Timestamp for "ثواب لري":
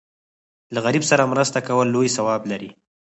2.15-2.69